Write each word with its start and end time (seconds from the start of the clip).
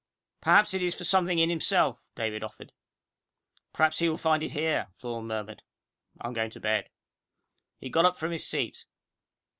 "Perhaps 0.41 0.73
it 0.73 0.81
is 0.81 0.95
for 0.95 1.03
something 1.03 1.37
in 1.37 1.51
himself," 1.51 2.01
David 2.15 2.43
offered. 2.43 2.71
"Perhaps 3.71 3.99
he 3.99 4.09
will 4.09 4.17
find 4.17 4.41
it 4.41 4.53
here," 4.53 4.87
Thorne 4.95 5.27
murmured. 5.27 5.61
"I'm 6.19 6.33
going 6.33 6.49
to 6.49 6.59
bed." 6.59 6.89
He 7.77 7.87
got 7.91 8.05
up 8.05 8.15
from 8.15 8.31
his 8.31 8.47
seat. 8.47 8.85